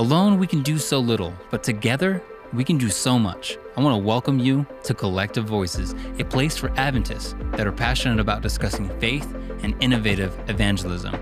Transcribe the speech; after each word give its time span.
Alone, 0.00 0.38
we 0.38 0.46
can 0.46 0.62
do 0.62 0.78
so 0.78 0.98
little, 0.98 1.34
but 1.50 1.62
together, 1.62 2.22
we 2.54 2.64
can 2.64 2.78
do 2.78 2.88
so 2.88 3.18
much. 3.18 3.58
I 3.76 3.82
want 3.82 3.92
to 4.00 4.02
welcome 4.02 4.38
you 4.38 4.64
to 4.84 4.94
Collective 4.94 5.44
Voices, 5.44 5.94
a 6.18 6.24
place 6.24 6.56
for 6.56 6.70
Adventists 6.78 7.34
that 7.50 7.66
are 7.66 7.70
passionate 7.70 8.18
about 8.18 8.40
discussing 8.40 8.88
faith 8.98 9.30
and 9.62 9.76
innovative 9.82 10.34
evangelism. 10.48 11.14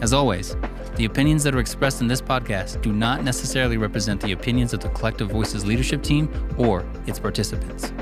As 0.00 0.12
always, 0.12 0.54
the 0.94 1.06
opinions 1.06 1.42
that 1.42 1.56
are 1.56 1.58
expressed 1.58 2.02
in 2.02 2.06
this 2.06 2.22
podcast 2.22 2.80
do 2.82 2.92
not 2.92 3.24
necessarily 3.24 3.78
represent 3.78 4.20
the 4.20 4.30
opinions 4.30 4.72
of 4.72 4.78
the 4.78 4.90
Collective 4.90 5.28
Voices 5.28 5.66
leadership 5.66 6.00
team 6.00 6.28
or 6.56 6.86
its 7.08 7.18
participants. 7.18 7.92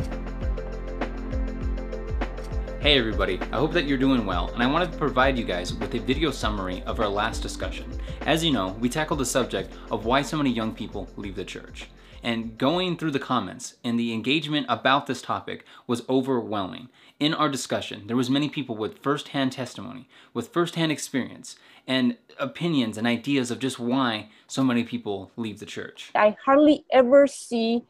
Hey 2.89 2.97
everybody, 2.97 3.39
I 3.53 3.59
hope 3.59 3.75
that 3.75 3.85
you're 3.85 3.99
doing 3.99 4.25
well, 4.25 4.49
and 4.55 4.63
I 4.63 4.67
wanted 4.67 4.91
to 4.93 4.97
provide 4.97 5.37
you 5.37 5.45
guys 5.45 5.75
with 5.75 5.95
a 5.95 5.99
video 5.99 6.31
summary 6.31 6.83
of 6.85 7.01
our 7.01 7.07
last 7.07 7.43
discussion. 7.43 7.85
As 8.23 8.43
you 8.43 8.51
know, 8.51 8.69
we 8.81 8.89
tackled 8.89 9.21
the 9.21 9.27
subject 9.27 9.75
of 9.91 10.07
why 10.07 10.23
so 10.23 10.39
many 10.39 10.49
young 10.49 10.75
people 10.75 11.07
leave 11.19 11.37
the 11.37 11.45
church. 11.45 11.91
And 12.23 12.57
going 12.57 12.97
through 12.97 13.11
the 13.11 13.19
comments 13.19 13.75
and 13.85 13.99
the 13.99 14.15
engagement 14.15 14.65
about 14.71 15.07
this 15.07 15.21
topic 15.21 15.67
was 15.87 16.09
overwhelming. 16.09 16.89
In 17.21 17.35
our 17.35 17.51
discussion, 17.51 18.07
there 18.07 18.17
was 18.17 18.31
many 18.31 18.49
people 18.49 18.75
with 18.75 19.03
first-hand 19.03 19.53
testimony, 19.53 20.09
with 20.33 20.49
first-hand 20.49 20.91
experience, 20.91 21.57
and 21.87 22.17
opinions 22.39 22.97
and 22.97 23.07
ideas 23.07 23.51
of 23.51 23.59
just 23.59 23.79
why 23.79 24.31
so 24.47 24.65
many 24.65 24.83
people 24.83 25.31
leave 25.37 25.59
the 25.59 25.67
church. 25.67 26.11
I 26.15 26.37
hardly 26.43 26.87
ever 26.91 27.27
see 27.27 27.85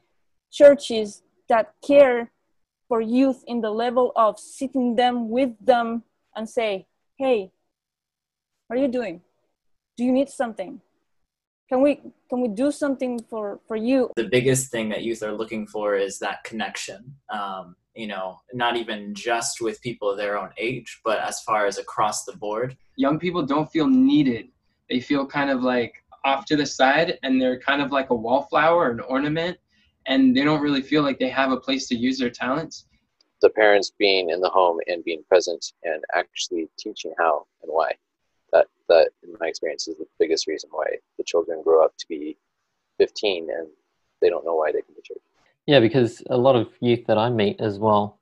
churches 0.50 1.22
that 1.48 1.74
care 1.86 2.32
for 2.88 3.00
youth 3.00 3.44
in 3.46 3.60
the 3.60 3.70
level 3.70 4.12
of 4.16 4.38
sitting 4.38 4.96
them 4.96 5.28
with 5.28 5.52
them 5.60 6.02
and 6.34 6.48
say, 6.48 6.86
hey, 7.18 7.52
what 8.66 8.78
are 8.78 8.82
you 8.82 8.88
doing? 8.88 9.20
Do 9.96 10.04
you 10.04 10.12
need 10.12 10.28
something? 10.28 10.80
Can 11.68 11.82
we 11.82 12.00
can 12.30 12.40
we 12.40 12.48
do 12.48 12.72
something 12.72 13.20
for 13.28 13.60
for 13.68 13.76
you? 13.76 14.10
The 14.16 14.28
biggest 14.28 14.70
thing 14.70 14.88
that 14.88 15.02
youth 15.02 15.22
are 15.22 15.32
looking 15.32 15.66
for 15.66 15.96
is 15.96 16.18
that 16.20 16.42
connection. 16.44 17.14
Um, 17.28 17.76
you 17.94 18.06
know, 18.06 18.38
not 18.54 18.76
even 18.76 19.12
just 19.14 19.60
with 19.60 19.82
people 19.82 20.14
their 20.16 20.38
own 20.38 20.50
age, 20.56 21.00
but 21.04 21.18
as 21.18 21.40
far 21.42 21.66
as 21.66 21.78
across 21.78 22.24
the 22.24 22.36
board. 22.36 22.76
Young 22.96 23.18
people 23.18 23.44
don't 23.44 23.70
feel 23.70 23.88
needed. 23.88 24.48
They 24.88 25.00
feel 25.00 25.26
kind 25.26 25.50
of 25.50 25.62
like 25.62 25.92
off 26.24 26.44
to 26.46 26.56
the 26.56 26.64
side 26.66 27.18
and 27.22 27.40
they're 27.40 27.60
kind 27.60 27.82
of 27.82 27.90
like 27.90 28.10
a 28.10 28.14
wallflower 28.14 28.90
an 28.90 29.00
ornament 29.00 29.58
and 30.08 30.34
they 30.34 30.42
don't 30.42 30.60
really 30.60 30.82
feel 30.82 31.02
like 31.02 31.18
they 31.18 31.28
have 31.28 31.52
a 31.52 31.56
place 31.56 31.86
to 31.88 31.94
use 31.94 32.18
their 32.18 32.30
talents. 32.30 32.86
The 33.40 33.50
parents 33.50 33.92
being 33.96 34.30
in 34.30 34.40
the 34.40 34.48
home 34.48 34.80
and 34.88 35.04
being 35.04 35.22
present 35.28 35.72
and 35.84 36.02
actually 36.14 36.68
teaching 36.78 37.12
how 37.18 37.46
and 37.62 37.70
why. 37.72 37.92
That, 38.52 38.66
that 38.88 39.10
in 39.22 39.34
my 39.38 39.46
experience, 39.46 39.86
is 39.86 39.98
the 39.98 40.06
biggest 40.18 40.46
reason 40.46 40.70
why 40.72 40.86
the 41.18 41.24
children 41.24 41.62
grow 41.62 41.84
up 41.84 41.94
to 41.98 42.06
be 42.08 42.36
15 42.98 43.48
and 43.50 43.68
they 44.20 44.30
don't 44.30 44.44
know 44.44 44.54
why 44.54 44.72
they 44.72 44.80
come 44.80 44.96
be 44.96 45.02
church. 45.04 45.22
Yeah, 45.66 45.80
because 45.80 46.22
a 46.30 46.36
lot 46.36 46.56
of 46.56 46.68
youth 46.80 47.06
that 47.06 47.18
I 47.18 47.28
meet 47.28 47.60
as 47.60 47.78
well, 47.78 48.18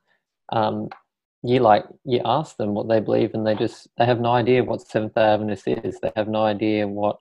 um, 0.49 0.89
you 1.43 1.59
like 1.59 1.85
you 2.03 2.19
ask 2.25 2.57
them 2.57 2.73
what 2.73 2.89
they 2.89 2.99
believe, 2.99 3.33
and 3.33 3.47
they 3.47 3.55
just 3.55 3.87
they 3.97 4.05
have 4.05 4.19
no 4.19 4.33
idea 4.33 4.63
what 4.63 4.81
Seventh 4.81 5.15
Day 5.15 5.21
Adventist 5.21 5.67
is. 5.67 5.99
They 6.01 6.11
have 6.15 6.27
no 6.27 6.43
idea 6.43 6.87
what 6.87 7.19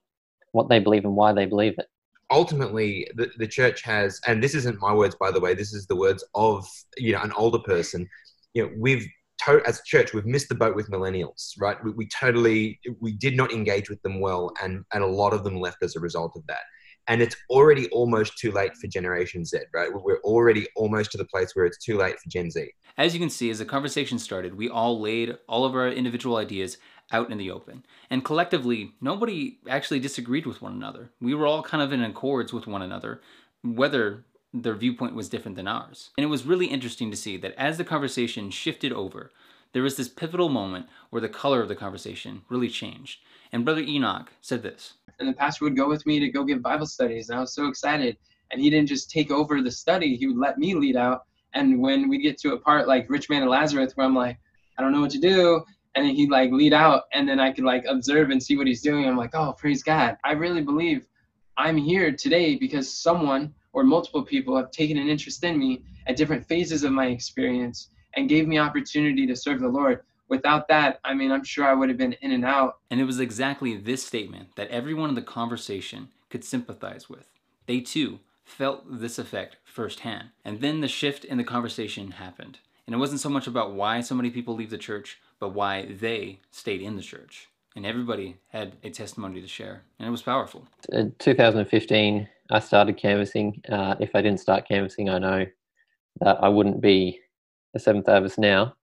what 0.51 0.69
they 0.69 0.81
believe 0.81 1.05
and 1.05 1.15
why 1.15 1.33
they 1.33 1.47
believe 1.47 1.75
it 1.79 1.87
ultimately 2.31 3.09
the, 3.15 3.31
the 3.39 3.47
church 3.47 3.83
has 3.83 4.21
and 4.27 4.43
this 4.43 4.55
isn't 4.55 4.81
my 4.81 4.93
words 4.93 5.15
by 5.15 5.31
the 5.31 5.41
way 5.41 5.55
this 5.55 5.73
is 5.73 5.87
the 5.87 5.97
words 5.97 6.25
of 6.35 6.67
you 6.97 7.13
know 7.13 7.21
an 7.23 7.33
older 7.33 7.59
person. 7.61 8.09
You 8.55 8.65
know 8.65 8.73
we've 8.79 9.07
to, 9.45 9.63
as 9.67 9.83
church 9.83 10.13
we've 10.15 10.27
missed 10.27 10.49
the 10.49 10.55
boat 10.55 10.75
with 10.75 10.91
millennials 10.91 11.53
right? 11.59 11.77
We, 11.85 11.93
we, 11.93 12.09
totally 12.09 12.81
we 13.01 13.13
did 13.13 13.37
not 13.37 13.53
engage 13.53 13.91
with 13.91 14.01
them 14.03 14.21
well 14.21 14.53
and 14.63 14.85
and 14.93 15.03
a 15.03 15.07
lot 15.07 15.33
of 15.33 15.45
them 15.45 15.61
left 15.61 15.83
as 15.83 15.97
a 15.97 16.01
result 16.01 16.33
of 16.37 16.47
that 16.47 16.63
and 17.09 17.23
it's 17.23 17.37
already 17.51 17.89
almost 17.89 18.37
too 18.39 18.53
late 18.53 18.75
for 18.77 18.87
generation 18.87 19.45
z 19.45 19.59
right 19.73 19.91
we're 19.93 20.21
already 20.21 20.67
almost 20.77 21.11
to 21.13 21.19
the 21.19 21.25
place 21.25 21.55
where 21.55 21.67
it's 21.67 21.79
too 21.79 21.97
late 21.97 22.19
for 22.19 22.29
gen 22.29 22.51
z 22.51 22.73
as 22.99 23.15
you 23.15 23.21
can 23.21 23.31
see 23.31 23.51
as 23.51 23.59
the 23.59 23.65
conversation 23.65 24.19
started 24.19 24.57
we 24.57 24.69
all 24.69 25.01
laid 25.01 25.37
all 25.49 25.65
of 25.65 25.75
our 25.75 25.89
individual 25.89 26.37
ideas 26.37 26.79
out 27.13 27.31
in 27.31 27.39
the 27.39 27.51
open. 27.51 27.85
And 28.11 28.25
collectively, 28.25 28.93
nobody 29.01 29.59
actually 29.69 30.01
disagreed 30.01 30.47
with 30.47 30.63
one 30.63 30.73
another. 30.73 31.11
We 31.21 31.35
were 31.35 31.47
all 31.47 31.63
kind 31.63 31.83
of 31.83 31.93
in 31.93 32.03
accords 32.03 32.53
with 32.53 32.67
one 32.67 32.83
another, 32.83 33.21
whether 33.63 34.25
their 34.53 34.75
viewpoint 34.75 35.15
was 35.15 35.29
different 35.29 35.57
than 35.57 35.69
ours. 35.69 36.11
And 36.17 36.25
it 36.25 36.29
was 36.29 36.47
really 36.47 36.67
interesting 36.67 37.11
to 37.11 37.17
see 37.17 37.37
that 37.39 37.55
as 37.57 37.79
the 37.79 37.85
conversation 37.85 38.51
shifted 38.51 38.93
over, 38.93 39.31
there 39.73 39.83
was 39.83 39.97
this 39.97 40.09
pivotal 40.09 40.49
moment 40.49 40.87
where 41.11 41.21
the 41.21 41.29
color 41.29 41.61
of 41.61 41.69
the 41.69 41.75
conversation 41.75 42.43
really 42.49 42.69
changed. 42.69 43.21
And 43.53 43.65
Brother 43.65 43.83
Enoch 43.83 44.33
said 44.41 44.63
this. 44.63 44.95
And 45.19 45.29
the 45.29 45.33
pastor 45.33 45.65
would 45.65 45.77
go 45.77 45.89
with 45.89 46.05
me 46.07 46.21
to 46.21 46.29
go 46.29 46.45
give 46.45 46.63
Bible 46.63 46.87
studies, 46.87 47.29
and 47.29 47.39
I 47.39 47.41
was 47.41 47.55
so 47.55 47.69
excited. 47.69 48.17
And 48.51 48.61
he 48.61 48.71
didn't 48.71 48.89
just 48.89 49.11
take 49.11 49.31
over 49.31 49.61
the 49.63 49.71
study, 49.71 50.17
he 50.17 50.27
would 50.27 50.39
let 50.39 50.59
me 50.59 50.75
lead 50.75 50.97
out. 50.97 51.25
And 51.55 51.81
when 51.81 52.09
we 52.09 52.19
get 52.19 52.39
to 52.39 52.53
a 52.53 52.59
part 52.59 52.87
like 52.87 53.09
Rich 53.09 53.31
Man 53.31 53.43
and 53.43 53.51
Lazarus, 53.51 53.97
where 53.97 54.07
I'm 54.07 54.15
like, 54.15 54.39
I 54.79 54.83
don't 54.83 54.93
know 54.93 55.01
what 55.01 55.11
to 55.11 55.19
do, 55.19 55.65
and 55.97 56.05
then 56.05 56.15
he'd 56.15 56.31
like 56.31 56.53
lead 56.53 56.75
out 56.75 57.05
and 57.15 57.27
then 57.27 57.41
I 57.41 57.51
could 57.51 57.65
like 57.65 57.85
observe 57.89 58.29
and 58.31 58.41
see 58.41 58.57
what 58.57 58.67
he's 58.67 58.83
doing. 58.83 59.09
I'm 59.09 59.17
like, 59.17 59.35
oh, 59.35 59.55
praise 59.59 59.83
God. 59.83 60.19
I 60.25 60.33
really 60.33 60.61
believe 60.61 61.07
I'm 61.57 61.79
here 61.79 62.13
today 62.13 62.57
because 62.57 62.93
someone 62.93 63.55
or 63.73 63.83
multiple 63.83 64.23
people 64.23 64.57
have 64.57 64.71
taken 64.71 64.99
an 64.99 65.09
interest 65.09 65.43
in 65.43 65.59
me 65.59 65.83
at 66.07 66.17
different 66.17 66.47
phases 66.47 66.85
of 66.85 66.93
my 66.93 67.07
experience 67.07 67.89
and 68.15 68.29
gave 68.29 68.47
me 68.47 68.59
opportunity 68.59 69.27
to 69.27 69.35
serve 69.35 69.61
the 69.61 69.69
Lord. 69.69 70.03
Without 70.29 70.69
that, 70.69 71.01
I 71.05 71.15
mean, 71.15 71.31
I'm 71.31 71.45
sure 71.45 71.65
I 71.65 71.75
would 71.75 71.89
have 71.89 71.99
been 71.99 72.15
in 72.15 72.33
and 72.33 72.45
out. 72.45 72.79
And 72.91 73.01
it 73.01 73.05
was 73.05 73.21
exactly 73.21 73.77
this 73.77 74.05
statement 74.05 74.57
that 74.57 74.69
everyone 74.69 75.09
in 75.09 75.15
the 75.15 75.23
conversation 75.23 76.09
could 76.31 76.45
sympathize 76.45 77.09
with. 77.09 77.29
They 77.67 77.81
too 77.81 78.21
felt 78.45 79.01
this 79.01 79.19
effect 79.19 79.57
firsthand. 79.65 80.31
And 80.45 80.61
then 80.61 80.81
the 80.81 80.89
shift 80.89 81.25
in 81.25 81.37
the 81.37 81.45
conversation 81.45 82.13
happened. 82.13 82.59
And 82.87 82.95
it 82.95 82.99
wasn't 82.99 83.21
so 83.21 83.29
much 83.29 83.47
about 83.47 83.75
why 83.75 84.01
so 84.01 84.15
many 84.15 84.31
people 84.31 84.55
leave 84.55 84.71
the 84.71 84.79
church, 84.79 85.19
but 85.41 85.51
why 85.51 85.87
they 85.87 86.41
stayed 86.53 86.81
in 86.81 86.97
the 86.97 87.03
church. 87.03 87.49
And 87.75 87.85
everybody 87.85 88.37
had 88.49 88.77
a 88.85 88.91
testimony 88.91 89.41
to 89.43 89.49
share, 89.49 89.83
and 89.99 90.09
it 90.09 90.11
was 90.11 90.23
powerful. 90.23 90.67
In 90.93 91.15
2015, 91.19 92.27
I 92.51 92.61
started 92.61 92.97
canvassing. 92.97 93.61
Uh, 93.69 93.97
if 94.01 94.15
I 94.15 94.23
didn't 94.23 94.41
start 94.41 94.67
canvassing, 94.67 95.11
I 95.11 95.19
know 95.19 95.47
that 96.21 96.43
I 96.43 96.49
wouldn't 96.49 96.81
be 96.81 97.21
a 97.75 97.79
Seventh 97.79 98.09
Adventist 98.09 98.39
now, 98.39 98.77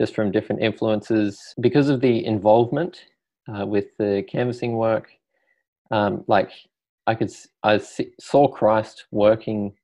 just 0.00 0.14
from 0.14 0.30
different 0.30 0.62
influences. 0.62 1.54
Because 1.60 1.90
of 1.90 2.00
the 2.00 2.24
involvement 2.24 3.04
uh, 3.52 3.66
with 3.66 3.96
the 3.98 4.24
canvassing 4.26 4.76
work, 4.76 5.10
um, 5.90 6.24
like 6.26 6.50
I 7.06 7.14
could, 7.14 7.30
I 7.62 7.78
saw 7.78 8.48
Christ 8.48 9.04
working 9.10 9.74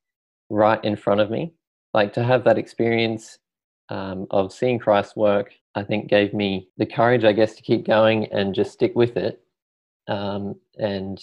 right 0.48 0.82
in 0.82 0.96
front 0.96 1.20
of 1.20 1.30
me. 1.30 1.52
Like 1.92 2.14
to 2.14 2.24
have 2.24 2.44
that 2.44 2.56
experience 2.56 3.38
um, 3.90 4.26
of 4.30 4.52
seeing 4.52 4.78
Christ 4.78 5.16
work, 5.16 5.52
I 5.74 5.82
think 5.82 6.08
gave 6.08 6.32
me 6.32 6.68
the 6.78 6.86
courage, 6.86 7.24
I 7.24 7.32
guess, 7.32 7.54
to 7.56 7.62
keep 7.62 7.86
going 7.86 8.26
and 8.32 8.54
just 8.54 8.72
stick 8.72 8.94
with 8.94 9.16
it. 9.18 9.42
Um, 10.08 10.54
and 10.78 11.22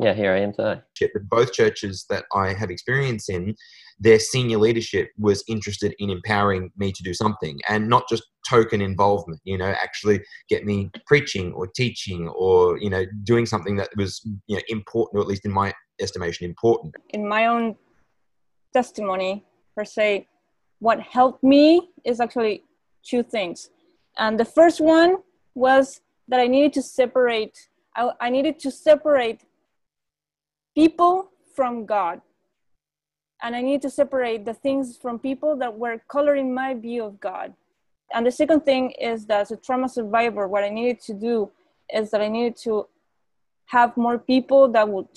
yeah, 0.00 0.14
here 0.14 0.32
I 0.32 0.40
am 0.40 0.52
today. 0.52 0.80
Both 1.28 1.52
churches 1.52 2.06
that 2.08 2.24
I 2.34 2.54
have 2.54 2.70
experience 2.70 3.28
in, 3.28 3.54
their 3.98 4.18
senior 4.18 4.58
leadership 4.58 5.10
was 5.18 5.44
interested 5.48 5.94
in 5.98 6.10
empowering 6.10 6.70
me 6.76 6.92
to 6.92 7.02
do 7.02 7.14
something 7.14 7.58
and 7.68 7.88
not 7.88 8.08
just 8.08 8.24
token 8.48 8.80
involvement, 8.80 9.40
you 9.44 9.56
know, 9.56 9.74
actually 9.82 10.20
get 10.48 10.64
me 10.64 10.90
preaching 11.06 11.52
or 11.52 11.66
teaching 11.66 12.28
or, 12.28 12.78
you 12.78 12.90
know, 12.90 13.04
doing 13.22 13.46
something 13.46 13.76
that 13.76 13.88
was, 13.96 14.20
you 14.46 14.56
know, 14.56 14.62
important, 14.68 15.18
or 15.18 15.22
at 15.22 15.28
least 15.28 15.44
in 15.44 15.52
my 15.52 15.72
estimation, 16.00 16.44
important. 16.44 16.94
In 17.10 17.26
my 17.26 17.46
own 17.46 17.76
testimony, 18.72 19.44
per 19.74 19.84
se, 19.84 20.28
what 20.80 21.00
helped 21.00 21.42
me 21.42 21.90
is 22.04 22.20
actually 22.20 22.64
two 23.04 23.22
things. 23.22 23.70
And 24.18 24.38
the 24.38 24.44
first 24.44 24.80
one 24.80 25.16
was 25.54 26.00
that 26.28 26.40
I 26.40 26.46
needed 26.46 26.72
to 26.74 26.82
separate, 26.82 27.56
I, 27.96 28.10
I 28.20 28.30
needed 28.30 28.58
to 28.60 28.70
separate 28.70 29.44
people 30.74 31.30
from 31.54 31.86
God. 31.86 32.20
And 33.44 33.54
I 33.54 33.60
need 33.60 33.82
to 33.82 33.90
separate 33.90 34.46
the 34.46 34.54
things 34.54 34.96
from 34.96 35.18
people 35.18 35.54
that 35.56 35.78
were 35.78 36.00
coloring 36.08 36.54
my 36.54 36.72
view 36.72 37.04
of 37.04 37.20
God. 37.20 37.52
And 38.14 38.26
the 38.26 38.32
second 38.32 38.64
thing 38.64 38.92
is 38.92 39.26
that 39.26 39.42
as 39.42 39.50
a 39.50 39.56
trauma 39.56 39.90
survivor, 39.90 40.48
what 40.48 40.64
I 40.64 40.70
needed 40.70 41.00
to 41.02 41.12
do 41.12 41.50
is 41.92 42.10
that 42.10 42.22
I 42.22 42.28
needed 42.28 42.56
to 42.62 42.88
have 43.66 43.98
more 43.98 44.18
people 44.18 44.68
that 44.68 44.88
would 44.88 45.08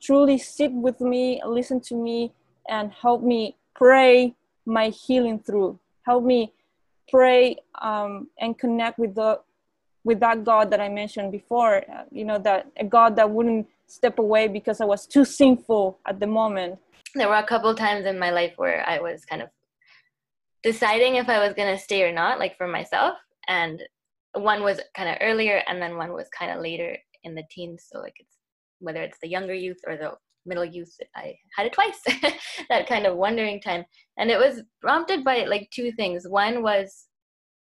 truly 0.00 0.38
sit 0.38 0.72
with 0.72 1.00
me, 1.00 1.42
listen 1.44 1.80
to 1.80 1.96
me, 1.96 2.32
and 2.68 2.92
help 2.92 3.24
me 3.24 3.56
pray 3.74 4.36
my 4.64 4.90
healing 4.90 5.40
through. 5.40 5.76
Help 6.02 6.22
me 6.22 6.52
pray 7.08 7.56
um, 7.82 8.28
and 8.38 8.56
connect 8.56 8.96
with 8.98 9.16
the 9.16 9.40
with 10.04 10.20
that 10.20 10.44
God 10.44 10.70
that 10.70 10.80
I 10.80 10.88
mentioned 10.88 11.32
before. 11.32 11.78
Uh, 11.90 12.04
you 12.12 12.24
know 12.24 12.38
that 12.38 12.70
a 12.76 12.84
God 12.84 13.16
that 13.16 13.28
wouldn't 13.28 13.66
step 13.88 14.20
away 14.20 14.46
because 14.46 14.80
I 14.80 14.84
was 14.84 15.04
too 15.04 15.24
sinful 15.24 15.98
at 16.06 16.20
the 16.20 16.28
moment. 16.28 16.78
There 17.16 17.28
were 17.28 17.36
a 17.36 17.46
couple 17.46 17.74
times 17.74 18.06
in 18.06 18.18
my 18.18 18.30
life 18.30 18.52
where 18.56 18.88
I 18.88 19.00
was 19.00 19.24
kind 19.24 19.42
of 19.42 19.48
deciding 20.62 21.16
if 21.16 21.28
I 21.28 21.38
was 21.44 21.54
going 21.54 21.74
to 21.74 21.82
stay 21.82 22.02
or 22.02 22.12
not, 22.12 22.38
like 22.38 22.56
for 22.56 22.68
myself. 22.68 23.14
And 23.48 23.82
one 24.34 24.62
was 24.62 24.80
kind 24.96 25.08
of 25.08 25.16
earlier, 25.20 25.62
and 25.66 25.80
then 25.80 25.96
one 25.96 26.12
was 26.12 26.28
kind 26.36 26.52
of 26.52 26.60
later 26.60 26.96
in 27.24 27.34
the 27.34 27.44
teens. 27.50 27.86
So 27.90 28.00
like 28.00 28.14
it's 28.18 28.36
whether 28.80 29.02
it's 29.02 29.18
the 29.22 29.28
younger 29.28 29.54
youth 29.54 29.78
or 29.86 29.96
the 29.96 30.12
middle 30.46 30.64
youth 30.64 30.96
i 31.14 31.34
had 31.56 31.66
it 31.66 31.72
twice 31.72 32.00
that 32.68 32.86
kind 32.88 33.06
of 33.06 33.16
wondering 33.16 33.60
time 33.60 33.84
and 34.16 34.30
it 34.30 34.38
was 34.38 34.62
prompted 34.80 35.24
by 35.24 35.44
like 35.44 35.68
two 35.72 35.90
things 35.92 36.26
one 36.28 36.62
was 36.62 37.06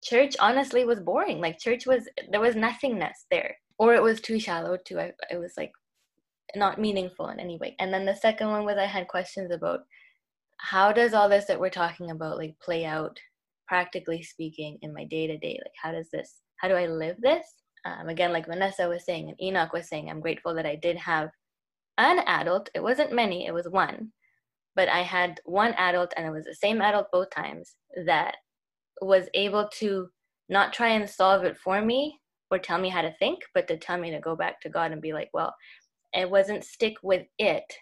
church 0.03 0.37
honestly 0.39 0.85
was 0.85 1.01
boring 1.01 1.41
like 1.41 1.59
church 1.59 1.87
was 1.87 2.09
there 2.31 2.41
was 2.41 2.55
nothingness 2.55 3.27
there 3.31 3.57
or 3.79 3.95
it 3.95 4.03
was 4.03 4.21
too 4.21 4.39
shallow 4.39 4.77
too 4.77 5.01
I, 5.01 5.13
was 5.37 5.55
like 5.57 5.73
not 6.55 6.81
meaningful 6.81 7.29
in 7.29 7.41
any 7.41 7.59
way. 7.59 7.77
And 7.79 7.93
then 7.93 8.05
the 8.07 8.15
second 8.15 8.49
one 8.49 8.65
was 8.65 8.77
i 8.79 8.85
had 8.87 9.09
questions 9.09 9.53
about 9.53 9.81
how 10.59 10.93
does 10.93 11.15
all 11.15 11.29
this 11.29 11.47
that 11.47 11.61
we're 11.61 11.71
talking 11.71 12.11
about 12.11 12.37
like 12.37 12.57
play 12.61 12.85
out 12.85 13.19
practically 13.67 14.23
speaking 14.23 14.79
in 14.83 14.93
my 14.93 15.05
day 15.05 15.27
to 15.27 15.37
day 15.39 15.59
like 15.63 15.75
how 15.81 15.93
does 15.93 16.09
this 16.11 16.41
how 16.57 16.69
do 16.69 16.75
i 16.75 16.87
live 16.87 17.17
this? 17.21 17.47
Um, 17.85 18.09
again 18.09 18.33
like 18.33 18.47
vanessa 18.47 18.89
was 18.89 19.05
saying 19.05 19.29
and 19.29 19.41
enoch 19.41 19.73
was 19.73 19.89
saying 19.89 20.11
i'm 20.11 20.21
grateful 20.21 20.55
that 20.55 20.67
i 20.67 20.75
did 20.75 20.97
have 20.97 21.31
an 21.99 22.21
adult. 22.27 22.71
It 22.75 22.83
wasn't 22.83 23.13
many 23.13 23.47
it 23.47 23.53
was 23.53 23.69
one. 23.69 24.13
But 24.75 24.89
i 24.89 25.03
had 25.03 25.41
one 25.45 25.75
adult 25.75 26.13
and 26.17 26.27
it 26.27 26.31
was 26.31 26.45
the 26.45 26.55
same 26.55 26.81
adult 26.81 27.09
both 27.13 27.31
times 27.31 27.75
that 28.07 28.37
was 29.01 29.29
able 29.35 29.69
to 29.79 30.09
not 30.49 30.73
try 30.73 30.89
and 30.89 31.09
solve 31.09 31.45
it 31.45 31.57
for 31.57 31.81
me 31.83 32.21
or 32.51 32.59
tell 32.59 32.79
me 32.79 32.89
how 32.89 33.03
to 33.03 33.15
think 33.19 33.41
but 33.55 33.69
to 33.69 33.77
tell 33.77 33.99
me 33.99 34.11
to 34.11 34.21
go 34.21 34.35
back 34.35 34.61
to 34.61 34.69
god 34.69 34.93
and 34.93 35.03
be 35.03 35.13
like 35.13 35.29
well 35.33 35.55
it 36.13 36.31
wasn't 36.31 36.65
stick 36.65 36.97
with 37.03 37.27
it 37.39 37.75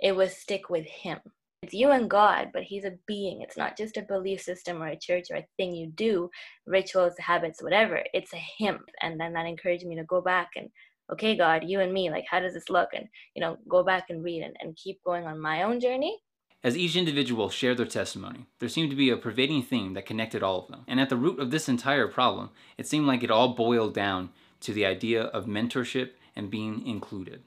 it 0.00 0.14
was 0.14 0.36
stick 0.36 0.68
with 0.68 0.86
him 0.86 1.20
it's 1.64 1.72
you 1.72 1.92
and 1.92 2.10
God, 2.10 2.50
but 2.52 2.62
He's 2.62 2.84
a 2.84 2.98
being. 3.06 3.40
It's 3.40 3.56
not 3.56 3.74
just 3.76 3.96
a 3.96 4.02
belief 4.02 4.42
system 4.42 4.82
or 4.82 4.88
a 4.88 4.98
church 4.98 5.28
or 5.30 5.36
a 5.36 5.46
thing 5.56 5.74
you 5.74 5.86
do, 5.86 6.28
rituals, 6.66 7.14
habits, 7.18 7.62
whatever. 7.62 8.02
It's 8.12 8.34
a 8.34 8.42
Him. 8.58 8.80
And 9.00 9.18
then 9.18 9.32
that 9.32 9.46
encouraged 9.46 9.86
me 9.86 9.96
to 9.96 10.04
go 10.04 10.20
back 10.20 10.50
and, 10.56 10.68
okay, 11.10 11.34
God, 11.34 11.64
you 11.64 11.80
and 11.80 11.90
me, 11.90 12.10
like, 12.10 12.26
how 12.30 12.40
does 12.40 12.52
this 12.52 12.68
look? 12.68 12.90
And, 12.94 13.06
you 13.34 13.40
know, 13.40 13.56
go 13.66 13.82
back 13.82 14.10
and 14.10 14.22
read 14.22 14.42
and, 14.42 14.54
and 14.60 14.76
keep 14.76 15.02
going 15.04 15.24
on 15.24 15.40
my 15.40 15.62
own 15.62 15.80
journey. 15.80 16.18
As 16.62 16.76
each 16.76 16.96
individual 16.96 17.48
shared 17.48 17.78
their 17.78 17.86
testimony, 17.86 18.46
there 18.58 18.68
seemed 18.68 18.90
to 18.90 18.96
be 18.96 19.08
a 19.08 19.16
pervading 19.16 19.62
theme 19.62 19.94
that 19.94 20.04
connected 20.04 20.42
all 20.42 20.60
of 20.60 20.68
them. 20.68 20.84
And 20.86 21.00
at 21.00 21.08
the 21.08 21.16
root 21.16 21.40
of 21.40 21.50
this 21.50 21.66
entire 21.66 22.08
problem, 22.08 22.50
it 22.76 22.86
seemed 22.86 23.06
like 23.06 23.22
it 23.22 23.30
all 23.30 23.54
boiled 23.54 23.94
down 23.94 24.30
to 24.60 24.74
the 24.74 24.84
idea 24.84 25.22
of 25.22 25.46
mentorship 25.46 26.10
and 26.36 26.50
being 26.50 26.86
included. 26.86 27.42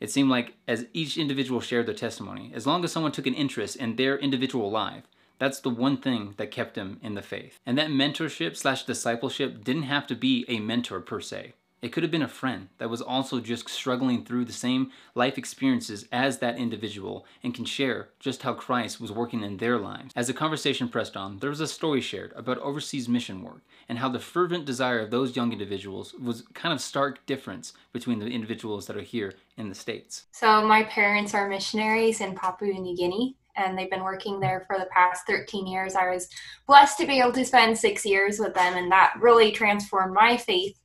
It 0.00 0.10
seemed 0.10 0.30
like 0.30 0.54
as 0.66 0.86
each 0.92 1.16
individual 1.16 1.60
shared 1.60 1.86
their 1.86 1.94
testimony, 1.94 2.50
as 2.54 2.66
long 2.66 2.84
as 2.84 2.90
someone 2.90 3.12
took 3.12 3.26
an 3.26 3.34
interest 3.34 3.76
in 3.76 3.96
their 3.96 4.18
individual 4.18 4.70
life, 4.70 5.04
that's 5.38 5.60
the 5.60 5.70
one 5.70 5.96
thing 5.96 6.34
that 6.36 6.50
kept 6.50 6.74
them 6.74 6.98
in 7.02 7.14
the 7.14 7.22
faith. 7.22 7.58
And 7.64 7.78
that 7.78 7.90
mentorship 7.90 8.56
slash 8.56 8.84
discipleship 8.84 9.64
didn't 9.64 9.84
have 9.84 10.06
to 10.08 10.14
be 10.14 10.44
a 10.48 10.60
mentor 10.60 11.00
per 11.00 11.20
se. 11.20 11.54
It 11.82 11.90
could 11.90 12.04
have 12.04 12.12
been 12.12 12.22
a 12.22 12.28
friend 12.28 12.68
that 12.78 12.88
was 12.88 13.02
also 13.02 13.40
just 13.40 13.68
struggling 13.68 14.24
through 14.24 14.44
the 14.44 14.52
same 14.52 14.92
life 15.16 15.36
experiences 15.36 16.06
as 16.12 16.38
that 16.38 16.56
individual 16.56 17.26
and 17.42 17.52
can 17.52 17.64
share 17.64 18.10
just 18.20 18.42
how 18.42 18.54
Christ 18.54 19.00
was 19.00 19.10
working 19.10 19.42
in 19.42 19.56
their 19.56 19.78
lives. 19.78 20.12
As 20.14 20.28
the 20.28 20.32
conversation 20.32 20.88
pressed 20.88 21.16
on, 21.16 21.38
there 21.38 21.50
was 21.50 21.60
a 21.60 21.66
story 21.66 22.00
shared 22.00 22.32
about 22.36 22.58
overseas 22.58 23.08
mission 23.08 23.42
work 23.42 23.62
and 23.88 23.98
how 23.98 24.08
the 24.08 24.20
fervent 24.20 24.64
desire 24.64 25.00
of 25.00 25.10
those 25.10 25.34
young 25.34 25.52
individuals 25.52 26.14
was 26.14 26.44
kind 26.54 26.72
of 26.72 26.80
stark 26.80 27.26
difference 27.26 27.72
between 27.92 28.20
the 28.20 28.26
individuals 28.26 28.86
that 28.86 28.96
are 28.96 29.02
here 29.02 29.34
in 29.56 29.68
the 29.68 29.74
States. 29.74 30.26
So, 30.30 30.64
my 30.64 30.84
parents 30.84 31.34
are 31.34 31.48
missionaries 31.48 32.20
in 32.20 32.36
Papua 32.36 32.74
New 32.74 32.96
Guinea 32.96 33.36
and 33.56 33.76
they've 33.76 33.90
been 33.90 34.04
working 34.04 34.40
there 34.40 34.64
for 34.66 34.78
the 34.78 34.86
past 34.86 35.26
13 35.26 35.66
years. 35.66 35.94
I 35.94 36.08
was 36.08 36.28
blessed 36.66 36.96
to 36.98 37.06
be 37.06 37.20
able 37.20 37.32
to 37.32 37.44
spend 37.44 37.76
six 37.76 38.06
years 38.06 38.38
with 38.38 38.54
them, 38.54 38.76
and 38.76 38.90
that 38.90 39.14
really 39.20 39.52
transformed 39.52 40.14
my 40.14 40.38
faith 40.38 40.78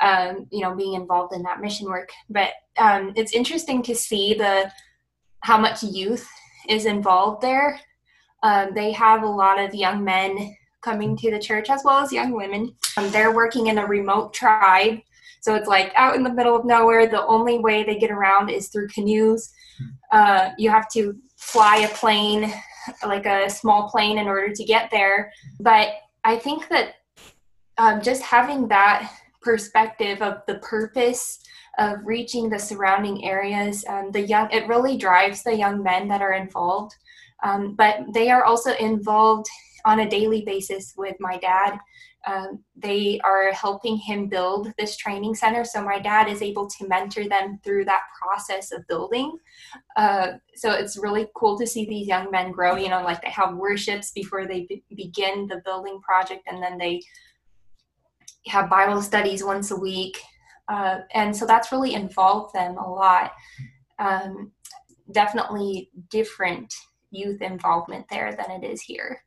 um, 0.00 0.46
you 0.50 0.60
know, 0.60 0.74
being 0.74 0.94
involved 0.94 1.34
in 1.34 1.42
that 1.42 1.60
mission 1.60 1.86
work. 1.88 2.10
But 2.30 2.50
um, 2.78 3.12
it's 3.16 3.32
interesting 3.32 3.82
to 3.82 3.94
see 3.94 4.34
the 4.34 4.70
how 5.40 5.58
much 5.58 5.82
youth 5.82 6.28
is 6.68 6.86
involved 6.86 7.42
there. 7.42 7.80
Um, 8.42 8.74
they 8.74 8.92
have 8.92 9.22
a 9.22 9.26
lot 9.26 9.58
of 9.58 9.74
young 9.74 10.04
men 10.04 10.56
coming 10.82 11.16
to 11.16 11.30
the 11.30 11.38
church 11.38 11.70
as 11.70 11.82
well 11.84 11.98
as 11.98 12.12
young 12.12 12.32
women. 12.32 12.74
Um, 12.96 13.10
they're 13.10 13.34
working 13.34 13.68
in 13.68 13.78
a 13.78 13.86
remote 13.86 14.34
tribe, 14.34 14.98
so 15.40 15.54
it's 15.54 15.68
like 15.68 15.92
out 15.96 16.16
in 16.16 16.22
the 16.22 16.32
middle 16.32 16.56
of 16.56 16.64
nowhere. 16.64 17.06
The 17.06 17.26
only 17.26 17.58
way 17.58 17.84
they 17.84 17.98
get 17.98 18.10
around 18.10 18.50
is 18.50 18.68
through 18.68 18.88
canoes. 18.88 19.52
Uh, 20.10 20.50
you 20.58 20.70
have 20.70 20.88
to 20.90 21.14
fly 21.36 21.78
a 21.78 21.88
plane, 21.88 22.52
like 23.06 23.26
a 23.26 23.48
small 23.48 23.88
plane, 23.88 24.18
in 24.18 24.26
order 24.26 24.52
to 24.52 24.64
get 24.64 24.90
there. 24.90 25.32
But 25.60 25.90
I 26.24 26.36
think 26.36 26.68
that 26.68 26.94
um, 27.78 28.00
just 28.00 28.22
having 28.22 28.68
that 28.68 29.10
perspective 29.46 30.20
of 30.22 30.42
the 30.48 30.56
purpose 30.56 31.38
of 31.78 31.98
reaching 32.04 32.48
the 32.50 32.58
surrounding 32.58 33.24
areas. 33.24 33.84
Um, 33.88 34.10
the 34.10 34.26
young, 34.26 34.50
it 34.50 34.66
really 34.66 34.96
drives 34.96 35.44
the 35.44 35.54
young 35.54 35.82
men 35.84 36.08
that 36.08 36.20
are 36.20 36.32
involved, 36.32 36.96
um, 37.44 37.76
but 37.76 38.00
they 38.12 38.28
are 38.28 38.44
also 38.44 38.74
involved 38.74 39.46
on 39.84 40.00
a 40.00 40.10
daily 40.10 40.42
basis 40.44 40.94
with 40.96 41.14
my 41.20 41.38
dad. 41.38 41.78
Um, 42.26 42.64
they 42.74 43.20
are 43.22 43.52
helping 43.52 43.96
him 43.98 44.28
build 44.28 44.72
this 44.78 44.96
training 44.96 45.36
center, 45.36 45.64
so 45.64 45.80
my 45.80 46.00
dad 46.00 46.28
is 46.28 46.42
able 46.42 46.66
to 46.70 46.88
mentor 46.88 47.28
them 47.28 47.60
through 47.62 47.84
that 47.84 48.02
process 48.20 48.72
of 48.72 48.84
building. 48.88 49.38
Uh, 49.94 50.32
so 50.56 50.72
it's 50.72 50.98
really 50.98 51.28
cool 51.36 51.56
to 51.56 51.68
see 51.68 51.86
these 51.86 52.08
young 52.08 52.32
men 52.32 52.50
grow. 52.50 52.74
You 52.74 52.88
know, 52.88 53.04
like 53.04 53.22
they 53.22 53.30
have 53.30 53.54
worships 53.54 54.10
before 54.10 54.44
they 54.48 54.62
be- 54.62 54.82
begin 54.96 55.46
the 55.46 55.62
building 55.64 56.00
project, 56.00 56.42
and 56.48 56.60
then 56.60 56.78
they 56.78 57.00
have 58.46 58.70
Bible 58.70 59.02
studies 59.02 59.44
once 59.44 59.70
a 59.70 59.76
week. 59.76 60.20
Uh, 60.68 61.00
and 61.14 61.34
so 61.34 61.46
that's 61.46 61.72
really 61.72 61.94
involved 61.94 62.54
them 62.54 62.76
a 62.76 62.88
lot. 62.88 63.32
Um, 63.98 64.52
definitely 65.12 65.90
different 66.10 66.74
youth 67.10 67.40
involvement 67.40 68.06
there 68.10 68.34
than 68.34 68.50
it 68.50 68.66
is 68.66 68.82
here. 68.82 69.22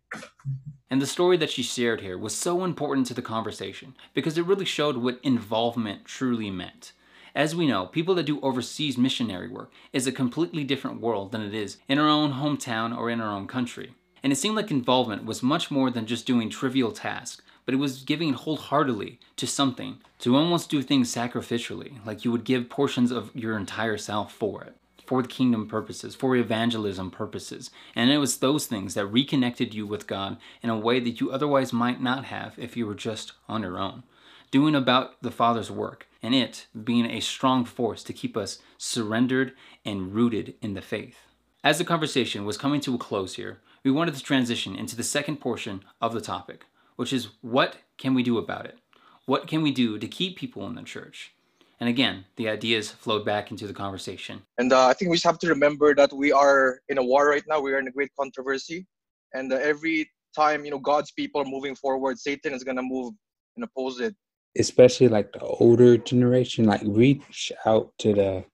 And 0.90 1.02
the 1.02 1.08
story 1.08 1.38
that 1.38 1.52
she 1.52 1.64
shared 1.64 2.02
here 2.02 2.18
was 2.18 2.36
so 2.36 2.64
important 2.64 3.08
to 3.08 3.14
the 3.14 3.22
conversation 3.22 3.96
because 4.14 4.38
it 4.38 4.46
really 4.46 4.66
showed 4.66 4.98
what 4.98 5.20
involvement 5.24 6.06
truly 6.06 6.50
meant. 6.50 6.94
As 7.36 7.56
we 7.56 7.68
know, 7.68 7.86
people 7.86 8.16
that 8.16 8.26
do 8.26 8.42
overseas 8.42 8.98
missionary 8.98 9.48
work 9.48 9.72
is 9.94 10.08
a 10.08 10.12
completely 10.12 10.64
different 10.64 11.00
world 11.00 11.32
than 11.32 11.42
it 11.42 11.54
is 11.54 11.78
in 11.88 12.00
our 12.00 12.08
own 12.08 12.34
hometown 12.34 12.98
or 12.98 13.10
in 13.10 13.22
our 13.22 13.32
own 13.32 13.48
country. 13.48 13.94
And 14.24 14.34
it 14.34 14.38
seemed 14.38 14.56
like 14.56 14.72
involvement 14.72 15.26
was 15.26 15.44
much 15.44 15.70
more 15.70 15.92
than 15.92 16.08
just 16.08 16.26
doing 16.26 16.50
trivial 16.50 16.92
tasks, 16.92 17.42
but 17.70 17.76
it 17.76 17.78
was 17.78 18.02
giving 18.02 18.34
wholeheartedly 18.34 19.20
to 19.36 19.46
something, 19.46 20.00
to 20.18 20.36
almost 20.36 20.72
do 20.72 20.82
things 20.82 21.14
sacrificially, 21.14 22.04
like 22.04 22.26
you 22.26 22.32
would 22.32 22.44
give 22.44 22.68
portions 22.68 23.12
of 23.12 23.30
your 23.36 23.56
entire 23.56 23.96
self 23.96 24.34
for 24.34 24.64
it, 24.64 24.76
for 25.06 25.22
the 25.22 25.28
kingdom 25.28 25.68
purposes, 25.68 26.16
for 26.16 26.36
evangelism 26.36 27.12
purposes. 27.12 27.70
And 27.96 28.10
it 28.10 28.18
was 28.18 28.38
those 28.38 28.66
things 28.66 28.96
that 28.96 29.06
reconnected 29.06 29.76
you 29.76 29.86
with 29.86 30.08
God 30.08 30.38
in 30.64 30.72
a 30.72 30.80
way 30.80 31.00
that 31.00 31.22
you 31.22 31.32
otherwise 31.32 31.72
might 31.72 32.02
not 32.02 32.26
have 32.26 32.58
if 32.58 32.76
you 32.76 32.88
were 32.88 32.96
just 32.96 33.34
on 33.48 33.62
your 33.62 33.78
own. 33.78 34.02
Doing 34.50 34.74
about 34.74 35.22
the 35.22 35.30
Father's 35.30 35.70
work, 35.70 36.08
and 36.24 36.34
it 36.34 36.66
being 36.84 37.06
a 37.06 37.20
strong 37.20 37.66
force 37.66 38.02
to 38.06 38.14
keep 38.14 38.36
us 38.36 38.58
surrendered 38.80 39.54
and 39.86 40.16
rooted 40.16 40.56
in 40.60 40.74
the 40.74 40.82
faith. 40.82 41.20
As 41.64 41.78
the 41.78 41.86
conversation 41.86 42.46
was 42.46 42.58
coming 42.58 42.82
to 42.82 42.96
a 42.96 42.98
close 42.98 43.36
here, 43.36 43.60
we 43.84 43.92
wanted 43.92 44.16
to 44.16 44.24
transition 44.24 44.76
into 44.76 44.96
the 44.96 45.04
second 45.04 45.38
portion 45.38 45.84
of 46.02 46.14
the 46.14 46.20
topic, 46.22 46.66
which 47.00 47.14
is 47.14 47.30
what 47.40 47.78
can 47.98 48.14
we 48.14 48.22
do 48.22 48.38
about 48.38 48.66
it? 48.66 48.78
What 49.26 49.48
can 49.48 49.62
we 49.62 49.72
do 49.72 49.98
to 49.98 50.06
keep 50.06 50.38
people 50.38 50.68
in 50.68 50.76
the 50.76 50.84
church? 50.84 51.32
And 51.80 51.88
again, 51.88 52.26
the 52.36 52.50
ideas 52.50 52.92
flowed 52.92 53.24
back 53.24 53.52
into 53.52 53.66
the 53.68 53.74
conversation. 53.74 54.42
And 54.58 54.74
uh, 54.74 54.88
I 54.88 54.92
think 54.92 55.10
we 55.10 55.16
just 55.16 55.24
have 55.24 55.40
to 55.40 55.48
remember 55.48 55.96
that 55.96 56.12
we 56.12 56.34
are 56.34 56.82
in 56.90 56.98
a 56.98 57.04
war 57.12 57.30
right 57.30 57.44
now. 57.48 57.62
We 57.62 57.72
are 57.72 57.80
in 57.80 57.88
a 57.88 57.92
great 57.92 58.12
controversy. 58.20 58.86
And 59.34 59.54
uh, 59.54 59.56
every 59.62 60.12
time, 60.36 60.66
you 60.66 60.72
know, 60.72 60.78
God's 60.78 61.12
people 61.12 61.40
are 61.40 61.46
moving 61.46 61.74
forward, 61.74 62.20
Satan 62.20 62.52
is 62.52 62.66
going 62.66 62.76
to 62.76 62.84
move 62.84 63.14
and 63.56 63.64
oppose 63.64 64.02
it. 64.02 64.14
Especially 64.58 65.08
like 65.08 65.32
the 65.32 65.40
older 65.40 65.96
generation, 65.96 66.66
like 66.66 66.82
reach 66.84 67.54
out 67.66 67.94
to 68.00 68.14
the 68.14 68.46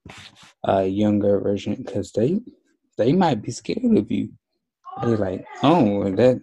uh, 0.70 0.82
younger 0.82 1.40
version 1.40 1.74
because 1.74 2.12
they 2.12 2.42
they 3.00 3.12
might 3.12 3.42
be 3.42 3.50
scared 3.50 3.98
of 3.98 4.12
you. 4.12 4.30
They're 5.02 5.18
like, 5.18 5.46
oh, 5.64 6.12
that 6.12 6.42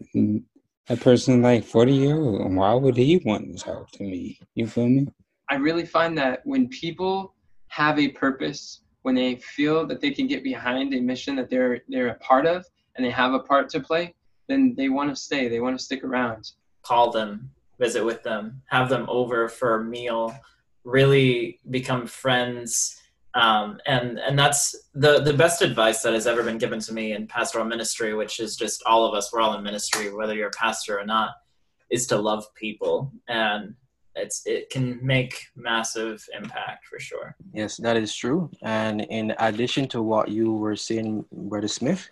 a 0.89 0.97
person 0.97 1.43
like 1.43 1.65
40 1.65 1.93
year 1.93 2.21
old, 2.21 2.55
why 2.55 2.75
would 2.75 2.97
he 2.97 3.23
want 3.25 3.57
to 3.57 3.65
talk 3.65 3.91
to 3.93 4.03
me? 4.03 4.39
You 4.55 4.67
feel 4.67 4.89
me? 4.89 5.09
I 5.49 5.57
really 5.57 5.87
find 5.87 6.17
that 6.19 6.41
when 6.45 6.69
people 6.69 7.35
have 7.69 7.99
a 7.99 8.09
purpose, 8.09 8.81
when 9.03 9.15
they 9.15 9.37
feel 9.37 9.87
that 9.87 10.01
they 10.01 10.11
can 10.11 10.27
get 10.27 10.43
behind 10.45 10.95
a 10.95 11.01
mission 11.01 11.37
that 11.37 11.51
they're 11.51 11.81
they're 11.89 12.09
a 12.09 12.19
part 12.19 12.47
of 12.47 12.65
and 12.97 13.05
they 13.05 13.11
have 13.11 13.33
a 13.33 13.41
part 13.41 13.69
to 13.71 13.81
play, 13.81 14.15
then 14.49 14.75
they 14.77 14.89
want 14.89 15.11
to 15.11 15.17
stay. 15.17 15.49
They 15.49 15.61
want 15.61 15.79
to 15.79 15.85
stick 15.85 16.05
around. 16.05 16.53
Call 16.83 17.11
them, 17.11 17.51
visit 17.79 18.05
with 18.05 18.23
them, 18.23 18.63
have 18.67 18.89
them 18.89 19.07
over 19.09 19.49
for 19.49 19.77
a 19.77 19.85
meal, 19.85 20.35
really 20.85 21.61
become 21.71 22.07
friends 22.07 23.02
um, 23.35 23.81
and 23.87 24.19
and 24.19 24.39
that's 24.39 24.89
the 24.95 25.21
the 25.21 25.33
best 25.33 25.63
advice 25.63 26.03
that 26.03 26.13
has 26.13 26.27
ever 26.27 26.43
been 26.43 26.59
given 26.59 26.81
to 26.81 26.93
me 26.93 27.13
in 27.13 27.27
pastoral 27.27 27.65
ministry 27.65 28.15
which 28.15 28.41
is 28.41 28.57
just 28.57 28.83
all 28.85 29.05
of 29.05 29.15
us 29.15 29.33
we're 29.33 29.41
all 29.41 29.55
in 29.55 29.63
ministry 29.63 30.13
whether 30.13 30.35
you're 30.35 30.49
a 30.49 30.59
pastor 30.59 30.99
or 30.99 31.05
not 31.05 31.31
is 31.91 32.07
to 32.07 32.17
love 32.17 32.45
people 32.55 33.13
and 33.29 33.75
it's 34.15 34.43
it 34.47 34.71
can 34.71 34.99
make 35.03 35.47
massive 35.57 36.25
impact 36.37 36.87
for 36.87 36.99
sure. 36.99 37.35
Yes, 37.53 37.77
that 37.79 37.97
is 37.97 38.15
true. 38.15 38.51
And 38.63 39.03
in 39.03 39.35
addition 39.39 39.89
to 39.89 40.03
what 40.03 40.29
you 40.29 40.53
were 40.53 40.77
saying, 40.77 41.25
Brother 41.33 41.69
Smith, 41.69 42.09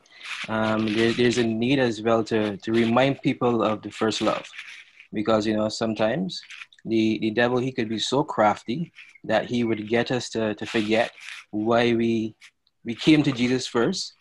um, 0.49 0.93
there, 0.95 1.13
there's 1.13 1.39
a 1.39 1.45
need 1.45 1.79
as 1.79 2.03
well 2.03 2.25
to, 2.25 2.57
to 2.57 2.73
remind 2.73 3.23
people 3.23 3.63
of 3.63 3.83
the 3.83 3.91
first 3.91 4.23
love. 4.23 4.47
Because, 5.13 5.47
you 5.47 5.57
know, 5.57 5.69
sometimes 5.69 6.41
the, 6.85 7.19
the 7.21 7.31
devil, 7.31 7.59
he 7.59 7.73
could 7.73 7.89
be 7.89 7.99
so 7.99 8.25
crafty 8.25 8.93
that 9.25 9.47
he 9.47 9.65
would 9.65 9.89
get 9.89 10.11
us 10.11 10.31
to, 10.31 10.55
to 10.55 10.67
forget 10.67 11.13
why 11.51 11.95
we, 11.95 12.35
we 12.85 12.95
came 12.95 13.23
to 13.23 13.33
Jesus 13.33 13.67
first. 13.67 14.15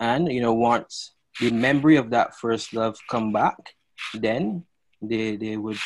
And, 0.00 0.30
you 0.30 0.40
know, 0.40 0.54
once 0.54 1.12
the 1.40 1.50
memory 1.50 1.96
of 1.96 2.10
that 2.10 2.36
first 2.36 2.74
love 2.74 2.98
come 3.08 3.32
back, 3.32 3.74
then 4.14 4.64
they, 5.00 5.36
they 5.36 5.56
would 5.56 5.78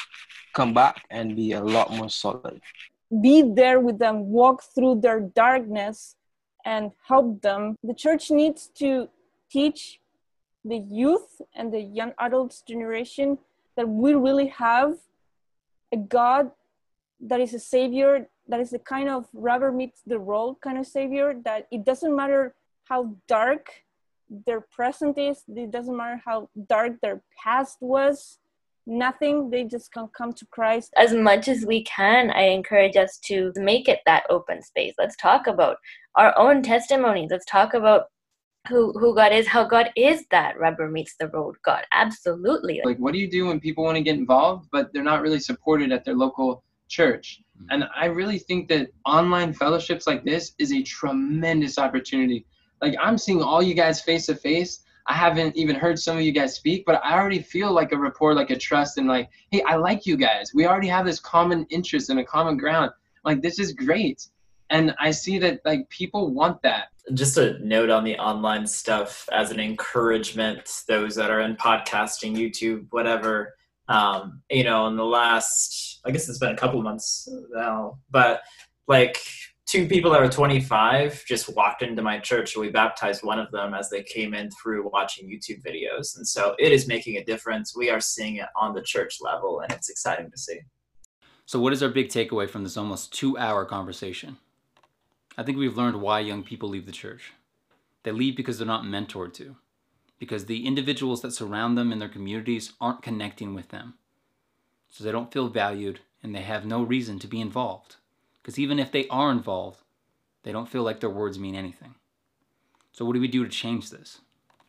come 0.54 0.74
back 0.74 1.04
and 1.10 1.36
be 1.36 1.52
a 1.52 1.62
lot 1.62 1.92
more 1.92 2.08
solid. 2.08 2.60
Be 3.20 3.42
there 3.42 3.80
with 3.80 3.98
them, 3.98 4.30
walk 4.30 4.62
through 4.74 5.00
their 5.00 5.20
darkness, 5.20 6.16
and 6.64 6.90
help 7.06 7.42
them. 7.42 7.76
The 7.84 7.94
church 7.94 8.30
needs 8.30 8.70
to 8.76 9.08
teach 9.50 10.00
the 10.64 10.78
youth 10.78 11.42
and 11.54 11.72
the 11.72 11.80
young 11.80 12.12
adults 12.18 12.62
generation 12.66 13.38
that 13.76 13.88
we 13.88 14.14
really 14.14 14.46
have 14.48 14.94
a 15.94 15.96
God 15.96 16.50
that 17.20 17.40
is 17.40 17.54
a 17.54 17.62
savior, 17.74 18.28
that 18.50 18.60
is 18.60 18.70
the 18.70 18.82
kind 18.94 19.08
of 19.08 19.26
rubber 19.32 19.70
meets 19.80 20.00
the 20.12 20.18
road 20.18 20.56
kind 20.64 20.78
of 20.78 20.86
savior, 20.86 21.28
that 21.44 21.60
it 21.70 21.84
doesn't 21.84 22.14
matter 22.14 22.54
how 22.90 23.00
dark 23.28 23.64
their 24.46 24.60
present 24.60 25.16
is, 25.16 25.42
it 25.48 25.70
doesn't 25.70 25.96
matter 25.96 26.20
how 26.28 26.38
dark 26.68 26.92
their 27.00 27.22
past 27.42 27.78
was, 27.80 28.38
nothing 28.86 29.50
they 29.50 29.64
just 29.64 29.92
can 29.92 30.06
come 30.18 30.32
to 30.32 30.44
christ. 30.56 30.92
As 30.96 31.14
much 31.14 31.48
as 31.48 31.64
we 31.72 31.84
can 31.84 32.30
i 32.30 32.42
encourage 32.58 32.96
us 33.04 33.12
to 33.28 33.52
make 33.56 33.88
it 33.88 34.00
that 34.04 34.24
open 34.28 34.62
space. 34.62 34.94
Let's 34.98 35.16
talk 35.16 35.46
about 35.46 35.76
our 36.16 36.32
own 36.44 36.62
testimonies. 36.62 37.30
Let's 37.30 37.46
talk 37.46 37.74
about 37.74 38.02
who 38.68 38.92
who 38.92 39.14
god 39.14 39.32
is 39.32 39.46
how 39.46 39.64
god 39.64 39.90
is 39.96 40.24
that 40.30 40.58
rubber 40.58 40.88
meets 40.88 41.14
the 41.18 41.28
road 41.28 41.54
god 41.64 41.84
absolutely 41.92 42.80
like 42.84 42.98
what 42.98 43.12
do 43.12 43.18
you 43.18 43.30
do 43.30 43.46
when 43.46 43.60
people 43.60 43.84
want 43.84 43.96
to 43.96 44.02
get 44.02 44.16
involved 44.16 44.68
but 44.72 44.92
they're 44.92 45.02
not 45.02 45.22
really 45.22 45.40
supported 45.40 45.92
at 45.92 46.04
their 46.04 46.14
local 46.14 46.64
church 46.88 47.40
mm-hmm. 47.58 47.66
and 47.70 47.84
i 47.96 48.06
really 48.06 48.38
think 48.38 48.68
that 48.68 48.88
online 49.04 49.52
fellowships 49.52 50.06
like 50.06 50.24
this 50.24 50.54
is 50.58 50.72
a 50.72 50.82
tremendous 50.82 51.78
opportunity 51.78 52.46
like 52.80 52.94
i'm 53.02 53.18
seeing 53.18 53.42
all 53.42 53.62
you 53.62 53.74
guys 53.74 54.00
face 54.00 54.26
to 54.26 54.34
face 54.34 54.84
I 55.06 55.12
haven't 55.12 55.54
even 55.56 55.76
heard 55.76 55.98
some 55.98 56.16
of 56.16 56.22
you 56.22 56.32
guys 56.32 56.56
speak, 56.56 56.84
but 56.86 57.00
I 57.04 57.18
already 57.18 57.40
feel 57.40 57.72
like 57.72 57.92
a 57.92 57.98
rapport, 57.98 58.34
like 58.34 58.50
a 58.50 58.56
trust, 58.56 58.96
and 58.96 59.06
like, 59.06 59.28
hey, 59.50 59.62
I 59.66 59.76
like 59.76 60.06
you 60.06 60.16
guys. 60.16 60.52
We 60.54 60.66
already 60.66 60.88
have 60.88 61.04
this 61.04 61.20
common 61.20 61.66
interest 61.68 62.08
and 62.08 62.20
a 62.20 62.24
common 62.24 62.56
ground. 62.56 62.90
Like, 63.22 63.42
this 63.42 63.58
is 63.58 63.72
great. 63.72 64.26
And 64.74 64.92
I 64.98 65.12
see 65.12 65.38
that 65.38 65.60
like 65.64 65.88
people 65.88 66.34
want 66.34 66.60
that. 66.62 66.88
Just 67.12 67.38
a 67.38 67.64
note 67.64 67.90
on 67.90 68.02
the 68.02 68.18
online 68.18 68.66
stuff 68.66 69.28
as 69.30 69.52
an 69.52 69.60
encouragement, 69.60 70.68
those 70.88 71.14
that 71.14 71.30
are 71.30 71.42
in 71.42 71.54
podcasting, 71.54 72.36
YouTube, 72.36 72.88
whatever. 72.90 73.54
Um, 73.86 74.42
you 74.50 74.64
know, 74.64 74.88
in 74.88 74.96
the 74.96 75.04
last, 75.04 76.00
I 76.04 76.10
guess 76.10 76.28
it's 76.28 76.40
been 76.40 76.50
a 76.50 76.56
couple 76.56 76.82
months 76.82 77.28
now, 77.52 77.98
but 78.10 78.40
like 78.88 79.16
two 79.64 79.86
people 79.86 80.10
that 80.10 80.20
were 80.20 80.28
25 80.28 81.22
just 81.24 81.54
walked 81.54 81.82
into 81.82 82.02
my 82.02 82.18
church 82.18 82.56
and 82.56 82.62
we 82.62 82.70
baptized 82.72 83.22
one 83.22 83.38
of 83.38 83.52
them 83.52 83.74
as 83.74 83.90
they 83.90 84.02
came 84.02 84.34
in 84.34 84.50
through 84.50 84.90
watching 84.90 85.28
YouTube 85.28 85.62
videos. 85.62 86.16
And 86.16 86.26
so 86.26 86.56
it 86.58 86.72
is 86.72 86.88
making 86.88 87.18
a 87.18 87.24
difference. 87.24 87.76
We 87.76 87.90
are 87.90 88.00
seeing 88.00 88.36
it 88.36 88.48
on 88.60 88.74
the 88.74 88.82
church 88.82 89.18
level 89.20 89.60
and 89.60 89.70
it's 89.70 89.88
exciting 89.88 90.32
to 90.32 90.36
see. 90.36 90.58
So, 91.46 91.60
what 91.60 91.72
is 91.72 91.82
our 91.82 91.90
big 91.90 92.08
takeaway 92.08 92.50
from 92.50 92.64
this 92.64 92.76
almost 92.76 93.12
two 93.12 93.38
hour 93.38 93.64
conversation? 93.64 94.38
I 95.36 95.42
think 95.42 95.58
we've 95.58 95.76
learned 95.76 96.00
why 96.00 96.20
young 96.20 96.42
people 96.42 96.68
leave 96.68 96.86
the 96.86 96.92
church. 96.92 97.32
They 98.04 98.12
leave 98.12 98.36
because 98.36 98.58
they're 98.58 98.66
not 98.66 98.84
mentored 98.84 99.34
to, 99.34 99.56
because 100.18 100.46
the 100.46 100.66
individuals 100.66 101.22
that 101.22 101.32
surround 101.32 101.76
them 101.76 101.90
in 101.90 101.98
their 101.98 102.08
communities 102.08 102.72
aren't 102.80 103.02
connecting 103.02 103.54
with 103.54 103.70
them. 103.70 103.94
So 104.90 105.02
they 105.02 105.10
don't 105.12 105.32
feel 105.32 105.48
valued 105.48 106.00
and 106.22 106.34
they 106.34 106.42
have 106.42 106.64
no 106.64 106.82
reason 106.82 107.18
to 107.18 107.26
be 107.26 107.40
involved. 107.40 107.96
Because 108.42 108.58
even 108.58 108.78
if 108.78 108.92
they 108.92 109.08
are 109.08 109.30
involved, 109.30 109.80
they 110.44 110.52
don't 110.52 110.68
feel 110.68 110.82
like 110.82 111.00
their 111.00 111.10
words 111.10 111.38
mean 111.38 111.54
anything. 111.54 111.94
So, 112.92 113.04
what 113.04 113.14
do 113.14 113.20
we 113.20 113.28
do 113.28 113.42
to 113.42 113.50
change 113.50 113.90
this? 113.90 114.20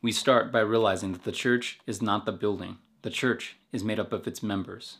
We 0.01 0.11
start 0.11 0.51
by 0.51 0.61
realizing 0.61 1.11
that 1.11 1.25
the 1.25 1.31
church 1.31 1.79
is 1.85 2.01
not 2.01 2.25
the 2.25 2.31
building, 2.31 2.77
the 3.01 3.09
church 3.09 3.57
is 3.71 3.83
made 3.83 3.99
up 3.99 4.11
of 4.13 4.27
its 4.27 4.41
members. 4.41 4.97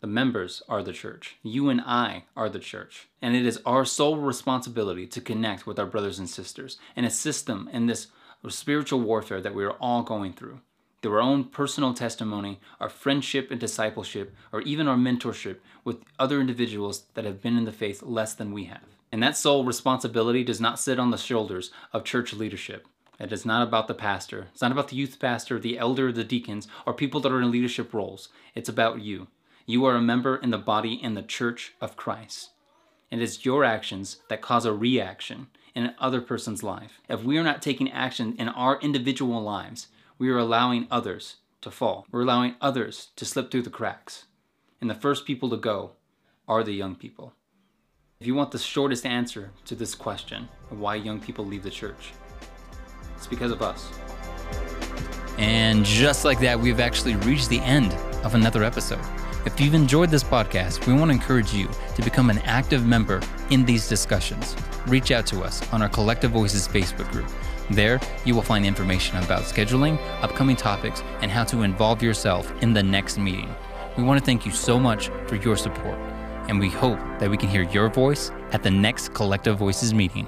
The 0.00 0.06
members 0.06 0.62
are 0.68 0.82
the 0.82 0.92
church. 0.92 1.36
You 1.42 1.68
and 1.68 1.80
I 1.80 2.24
are 2.36 2.48
the 2.48 2.58
church. 2.58 3.08
And 3.20 3.34
it 3.34 3.44
is 3.44 3.60
our 3.66 3.84
sole 3.84 4.16
responsibility 4.16 5.06
to 5.08 5.20
connect 5.20 5.66
with 5.66 5.78
our 5.78 5.86
brothers 5.86 6.18
and 6.18 6.28
sisters 6.28 6.78
and 6.94 7.04
assist 7.04 7.46
them 7.46 7.68
in 7.72 7.86
this 7.86 8.08
spiritual 8.48 9.00
warfare 9.00 9.40
that 9.40 9.54
we 9.54 9.64
are 9.64 9.72
all 9.72 10.02
going 10.02 10.32
through 10.32 10.60
through 11.00 11.14
our 11.14 11.20
own 11.20 11.44
personal 11.44 11.94
testimony, 11.94 12.60
our 12.80 12.88
friendship 12.88 13.50
and 13.50 13.60
discipleship, 13.60 14.34
or 14.52 14.62
even 14.62 14.88
our 14.88 14.96
mentorship 14.96 15.58
with 15.84 16.02
other 16.18 16.40
individuals 16.40 17.04
that 17.14 17.24
have 17.24 17.40
been 17.40 17.56
in 17.56 17.64
the 17.64 17.72
faith 17.72 18.02
less 18.02 18.34
than 18.34 18.52
we 18.52 18.64
have. 18.64 18.82
And 19.12 19.22
that 19.22 19.36
sole 19.36 19.64
responsibility 19.64 20.44
does 20.44 20.60
not 20.60 20.80
sit 20.80 20.98
on 20.98 21.10
the 21.10 21.16
shoulders 21.16 21.70
of 21.92 22.04
church 22.04 22.32
leadership. 22.32 22.86
It 23.18 23.32
is 23.32 23.46
not 23.46 23.66
about 23.66 23.88
the 23.88 23.94
pastor. 23.94 24.48
It's 24.52 24.62
not 24.62 24.72
about 24.72 24.88
the 24.88 24.96
youth 24.96 25.18
pastor, 25.18 25.58
the 25.58 25.78
elder, 25.78 26.12
the 26.12 26.24
deacons, 26.24 26.68
or 26.86 26.92
people 26.92 27.20
that 27.20 27.32
are 27.32 27.40
in 27.40 27.50
leadership 27.50 27.94
roles. 27.94 28.28
It's 28.54 28.68
about 28.68 29.00
you. 29.00 29.28
You 29.70 29.84
are 29.84 29.96
a 29.96 30.00
member 30.00 30.34
in 30.34 30.48
the 30.48 30.56
body 30.56 30.94
in 30.94 31.12
the 31.12 31.22
church 31.22 31.74
of 31.78 31.94
Christ. 31.94 32.52
And 33.10 33.20
it's 33.20 33.44
your 33.44 33.64
actions 33.64 34.16
that 34.30 34.40
cause 34.40 34.64
a 34.64 34.72
reaction 34.72 35.48
in 35.74 35.84
another 35.84 36.22
person's 36.22 36.62
life. 36.62 37.02
If 37.06 37.22
we 37.22 37.36
are 37.36 37.44
not 37.44 37.60
taking 37.60 37.92
action 37.92 38.34
in 38.38 38.48
our 38.48 38.80
individual 38.80 39.42
lives, 39.42 39.88
we 40.16 40.30
are 40.30 40.38
allowing 40.38 40.86
others 40.90 41.36
to 41.60 41.70
fall. 41.70 42.06
We're 42.10 42.22
allowing 42.22 42.54
others 42.62 43.08
to 43.16 43.26
slip 43.26 43.50
through 43.50 43.60
the 43.60 43.68
cracks. 43.68 44.24
And 44.80 44.88
the 44.88 44.94
first 44.94 45.26
people 45.26 45.50
to 45.50 45.58
go 45.58 45.90
are 46.48 46.64
the 46.64 46.72
young 46.72 46.94
people. 46.94 47.34
If 48.20 48.26
you 48.26 48.34
want 48.34 48.52
the 48.52 48.58
shortest 48.58 49.04
answer 49.04 49.50
to 49.66 49.74
this 49.74 49.94
question 49.94 50.48
of 50.70 50.80
why 50.80 50.94
young 50.94 51.20
people 51.20 51.44
leave 51.44 51.62
the 51.62 51.68
church, 51.68 52.14
it's 53.18 53.26
because 53.26 53.52
of 53.52 53.60
us. 53.60 53.92
And 55.36 55.84
just 55.84 56.24
like 56.24 56.40
that, 56.40 56.58
we've 56.58 56.80
actually 56.80 57.16
reached 57.16 57.50
the 57.50 57.60
end 57.60 57.92
of 58.24 58.34
another 58.34 58.64
episode. 58.64 59.04
If 59.48 59.60
you've 59.60 59.74
enjoyed 59.74 60.10
this 60.10 60.22
podcast, 60.22 60.86
we 60.86 60.92
want 60.92 61.10
to 61.10 61.14
encourage 61.14 61.54
you 61.54 61.68
to 61.96 62.02
become 62.02 62.30
an 62.30 62.38
active 62.40 62.86
member 62.86 63.20
in 63.50 63.64
these 63.64 63.88
discussions. 63.88 64.54
Reach 64.86 65.10
out 65.10 65.26
to 65.28 65.40
us 65.40 65.66
on 65.72 65.82
our 65.82 65.88
Collective 65.88 66.30
Voices 66.30 66.68
Facebook 66.68 67.10
group 67.10 67.28
there, 67.70 68.00
you 68.24 68.34
will 68.34 68.42
find 68.42 68.64
information 68.64 69.18
about 69.18 69.42
scheduling, 69.42 69.98
upcoming 70.22 70.56
topics, 70.56 71.02
and 71.20 71.30
how 71.30 71.44
to 71.44 71.62
involve 71.62 72.02
yourself 72.02 72.50
in 72.62 72.72
the 72.72 72.82
next 72.82 73.18
meeting. 73.18 73.54
We 73.96 74.04
want 74.04 74.18
to 74.18 74.24
thank 74.24 74.46
you 74.46 74.52
so 74.52 74.78
much 74.78 75.10
for 75.26 75.36
your 75.36 75.56
support, 75.56 75.98
and 76.48 76.58
we 76.58 76.70
hope 76.70 76.98
that 77.18 77.28
we 77.28 77.36
can 77.36 77.48
hear 77.48 77.62
your 77.62 77.88
voice 77.88 78.30
at 78.52 78.62
the 78.62 78.70
next 78.70 79.12
Collective 79.12 79.58
Voices 79.58 79.92
meeting. 79.92 80.26